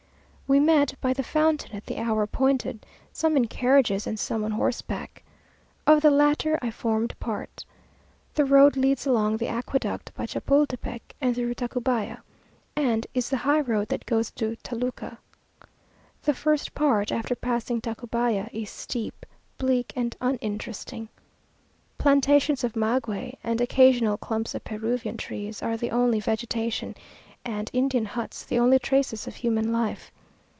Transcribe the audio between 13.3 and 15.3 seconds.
high road that goes to Toluca.